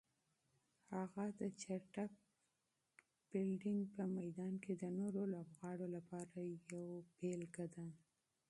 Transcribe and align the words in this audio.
د 0.89 0.91
هغه 1.21 1.47
چټک 1.61 2.11
فیلډینګ 3.27 3.83
په 3.95 4.03
میدان 4.17 4.53
کې 4.63 4.73
د 4.81 4.83
نورو 4.99 5.21
لوبغاړو 5.33 5.87
لپاره 5.95 6.39
یوه 6.71 6.97
نمونه 7.21 7.65
ده. 7.73 7.85